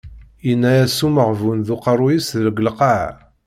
[0.47, 3.09] Yenna-as umeɣbun d uqerruy-is deg lqaɛa.